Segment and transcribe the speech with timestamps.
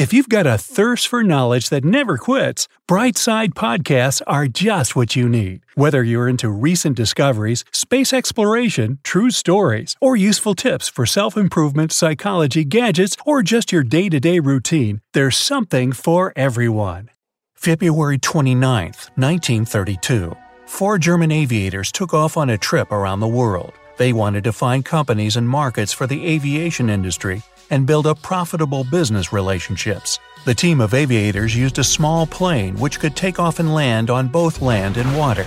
[0.00, 5.14] If you've got a thirst for knowledge that never quits, Brightside Podcasts are just what
[5.14, 5.60] you need.
[5.74, 11.92] Whether you're into recent discoveries, space exploration, true stories, or useful tips for self improvement,
[11.92, 17.10] psychology, gadgets, or just your day to day routine, there's something for everyone.
[17.52, 20.34] February 29, 1932.
[20.64, 23.74] Four German aviators took off on a trip around the world.
[23.98, 28.84] They wanted to find companies and markets for the aviation industry and build up profitable
[28.84, 30.18] business relationships.
[30.44, 34.28] The team of aviators used a small plane which could take off and land on
[34.28, 35.46] both land and water.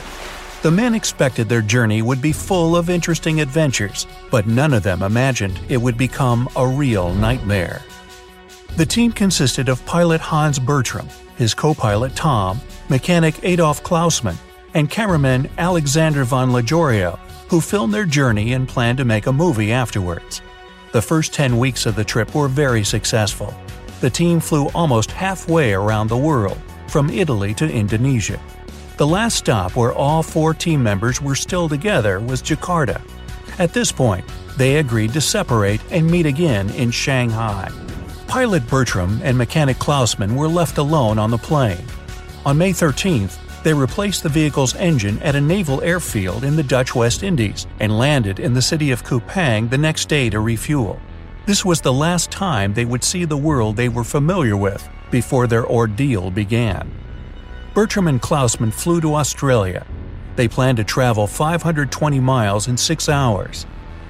[0.62, 5.02] The men expected their journey would be full of interesting adventures, but none of them
[5.02, 7.82] imagined it would become a real nightmare.
[8.78, 14.38] The team consisted of pilot Hans Bertram, his co pilot Tom, mechanic Adolf Klausmann,
[14.74, 19.72] and cameraman Alexander von Lajorio, who filmed their journey and planned to make a movie
[19.72, 20.42] afterwards.
[20.94, 23.52] The first 10 weeks of the trip were very successful.
[24.02, 28.40] The team flew almost halfway around the world, from Italy to Indonesia.
[28.98, 33.02] The last stop where all four team members were still together was Jakarta.
[33.58, 34.24] At this point,
[34.56, 37.72] they agreed to separate and meet again in Shanghai.
[38.28, 41.88] Pilot Bertram and mechanic Klausmann were left alone on the plane.
[42.46, 46.94] On May 13th, they replaced the vehicle's engine at a naval airfield in the Dutch
[46.94, 51.00] West Indies and landed in the city of Kupang the next day to refuel.
[51.46, 55.48] This was the last time they would see the world they were familiar with before
[55.48, 56.92] their ordeal began.
[57.74, 59.86] Bertram and Klausmann flew to Australia.
[60.36, 63.66] They planned to travel 520 miles in six hours.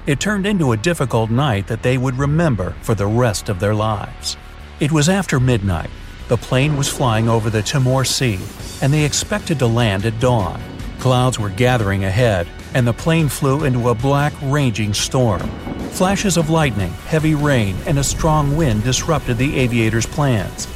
[0.06, 3.74] It turned into a difficult night that they would remember for the rest of their
[3.74, 4.36] lives.
[4.80, 5.90] It was after midnight,
[6.28, 8.38] the plane was flying over the Timor Sea,
[8.80, 10.60] and they expected to land at dawn.
[10.98, 15.48] Clouds were gathering ahead, and the plane flew into a black, raging storm.
[15.90, 20.66] Flashes of lightning, heavy rain, and a strong wind disrupted the aviators' plans.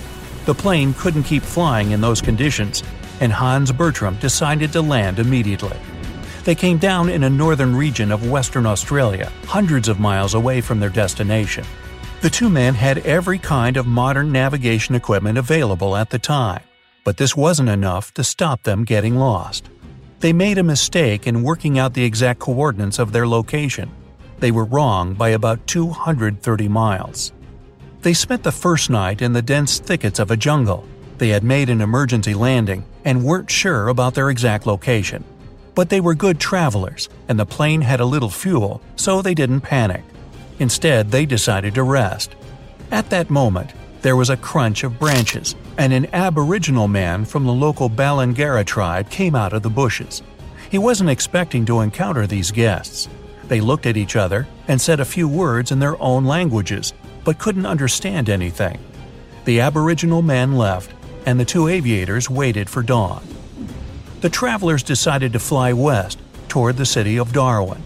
[0.45, 2.83] The plane couldn't keep flying in those conditions,
[3.21, 5.77] and Hans Bertram decided to land immediately.
[6.45, 10.81] They came down in a northern region of Western Australia, hundreds of miles away from
[10.81, 11.65] their destination.
[12.21, 16.63] The two men had every kind of modern navigation equipment available at the time,
[17.05, 19.71] but this wasn't enough to stop them getting lost.
[20.19, 23.89] They made a mistake in working out the exact coordinates of their location.
[24.41, 27.33] They were wrong by about 230 miles.
[28.03, 30.89] They spent the first night in the dense thickets of a jungle.
[31.19, 35.23] They had made an emergency landing and weren't sure about their exact location.
[35.77, 39.61] But they were good travelers, and the plane had a little fuel, so they didn't
[39.61, 40.03] panic.
[40.59, 42.35] Instead, they decided to rest.
[42.91, 47.53] At that moment, there was a crunch of branches, and an aboriginal man from the
[47.53, 50.23] local Balangara tribe came out of the bushes.
[50.71, 53.09] He wasn't expecting to encounter these guests.
[53.49, 56.93] They looked at each other and said a few words in their own languages,
[57.25, 58.79] but couldn't understand anything.
[59.45, 60.93] The aboriginal man left,
[61.27, 63.27] and the two aviators waited for dawn.
[64.21, 66.19] The travelers decided to fly west,
[66.49, 67.83] toward the city of Darwin.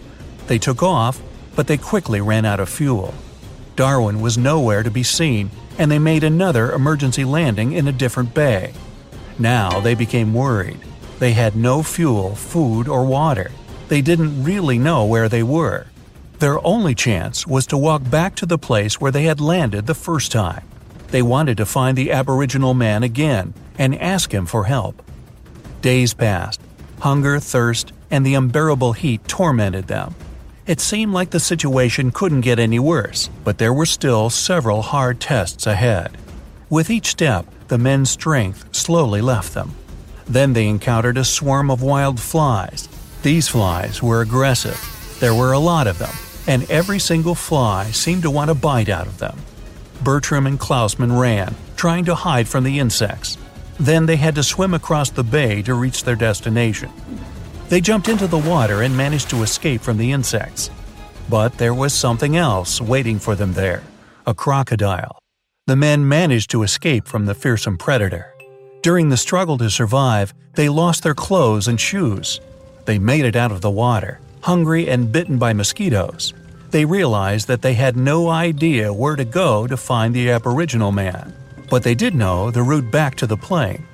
[0.47, 1.21] They took off
[1.55, 3.13] but they quickly ran out of fuel.
[3.75, 8.33] Darwin was nowhere to be seen, and they made another emergency landing in a different
[8.33, 8.73] bay.
[9.39, 10.79] Now they became worried.
[11.19, 13.51] They had no fuel, food, or water.
[13.87, 15.87] They didn't really know where they were.
[16.39, 19.95] Their only chance was to walk back to the place where they had landed the
[19.95, 20.67] first time.
[21.07, 25.01] They wanted to find the Aboriginal man again and ask him for help.
[25.81, 26.59] Days passed.
[26.99, 30.15] Hunger, thirst, and the unbearable heat tormented them.
[30.65, 35.19] It seemed like the situation couldn't get any worse, but there were still several hard
[35.19, 36.17] tests ahead.
[36.69, 39.75] With each step, the men's strength slowly left them.
[40.25, 42.87] Then they encountered a swarm of wild flies.
[43.23, 44.79] These flies were aggressive.
[45.19, 46.15] There were a lot of them,
[46.47, 49.37] and every single fly seemed to want a bite out of them.
[50.01, 53.37] Bertram and Klausmann ran, trying to hide from the insects.
[53.81, 56.89] Then they had to swim across the bay to reach their destination.
[57.73, 60.69] They jumped into the water and managed to escape from the insects.
[61.27, 63.81] But there was something else waiting for them there
[64.27, 65.17] a crocodile.
[65.65, 68.31] The men managed to escape from the fearsome predator.
[68.83, 72.39] During the struggle to survive, they lost their clothes and shoes.
[72.85, 76.31] They made it out of the water, hungry and bitten by mosquitoes.
[76.69, 81.33] They realized that they had no idea where to go to find the Aboriginal man.
[81.71, 83.87] But they did know the route back to the plane.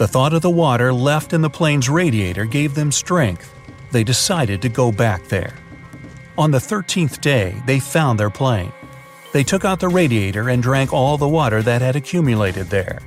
[0.00, 3.54] The thought of the water left in the plane's radiator gave them strength.
[3.90, 5.52] They decided to go back there.
[6.38, 8.72] On the 13th day, they found their plane.
[9.34, 13.00] They took out the radiator and drank all the water that had accumulated there.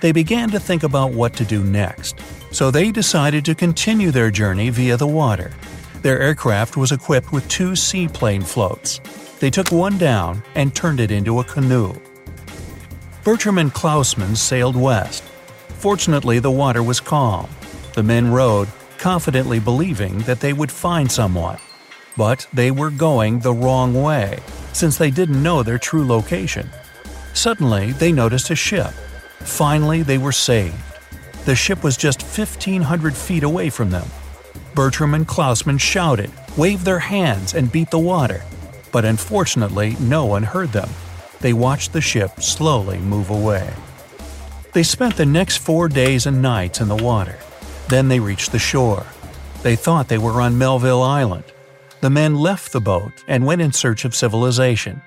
[0.00, 2.20] They began to think about what to do next,
[2.52, 5.50] so they decided to continue their journey via the water.
[6.02, 9.00] Their aircraft was equipped with two seaplane floats.
[9.40, 11.92] They took one down and turned it into a canoe.
[13.24, 15.24] Bertram and Klausmann sailed west.
[15.80, 17.48] Fortunately, the water was calm.
[17.94, 18.68] The men rowed,
[18.98, 21.56] confidently believing that they would find someone.
[22.18, 24.40] But they were going the wrong way,
[24.74, 26.68] since they didn't know their true location.
[27.32, 28.90] Suddenly, they noticed a ship.
[29.38, 30.76] Finally, they were saved.
[31.46, 34.06] The ship was just 1,500 feet away from them.
[34.74, 38.42] Bertram and Klausmann shouted, waved their hands, and beat the water.
[38.92, 40.90] But unfortunately, no one heard them.
[41.40, 43.72] They watched the ship slowly move away.
[44.72, 47.36] They spent the next four days and nights in the water.
[47.88, 49.04] Then they reached the shore.
[49.62, 51.44] They thought they were on Melville Island.
[52.00, 55.02] The men left the boat and went in search of civilization.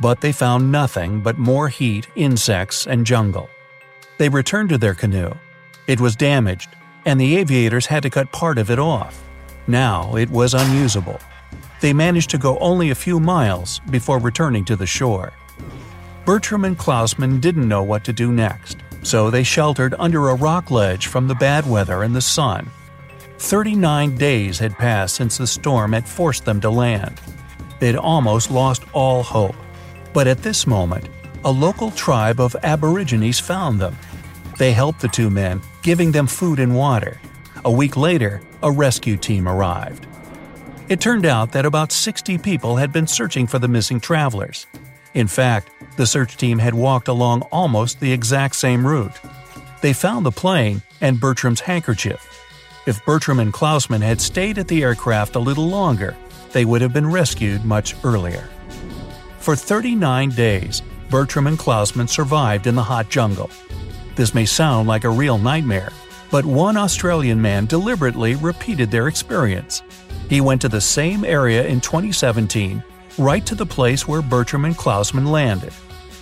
[0.00, 3.50] But they found nothing but more heat, insects, and jungle.
[4.18, 5.32] They returned to their canoe.
[5.88, 6.68] It was damaged,
[7.04, 9.22] and the aviators had to cut part of it off.
[9.66, 11.18] Now it was unusable.
[11.80, 15.32] They managed to go only a few miles before returning to the shore.
[16.24, 20.70] Bertram and Klausmann didn't know what to do next, so they sheltered under a rock
[20.70, 22.70] ledge from the bad weather and the sun.
[23.38, 27.20] 39 days had passed since the storm had forced them to land.
[27.78, 29.56] They'd almost lost all hope.
[30.12, 31.08] But at this moment,
[31.44, 33.96] a local tribe of Aborigines found them.
[34.58, 37.18] They helped the two men, giving them food and water.
[37.64, 40.06] A week later, a rescue team arrived.
[40.90, 44.66] It turned out that about 60 people had been searching for the missing travelers.
[45.14, 49.18] In fact, the search team had walked along almost the exact same route.
[49.80, 52.26] They found the plane and Bertram's handkerchief.
[52.86, 56.16] If Bertram and Klausmann had stayed at the aircraft a little longer,
[56.52, 58.48] they would have been rescued much earlier.
[59.38, 63.50] For 39 days, Bertram and Klausmann survived in the hot jungle.
[64.16, 65.92] This may sound like a real nightmare,
[66.30, 69.82] but one Australian man deliberately repeated their experience.
[70.28, 72.82] He went to the same area in 2017,
[73.18, 75.72] right to the place where Bertram and Klausmann landed.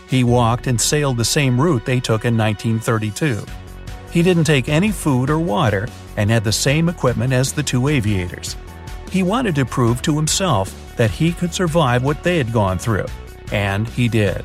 [0.08, 3.44] He walked and sailed the same route they took in 1932.
[4.11, 5.87] He didn't take any food or water
[6.17, 8.56] and had the same equipment as the two aviators.
[9.11, 13.06] He wanted to prove to himself that he could survive what they had gone through,
[13.52, 14.44] and he did.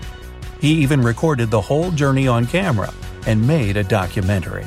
[0.60, 2.94] He even recorded the whole journey on camera
[3.26, 4.66] and made a documentary.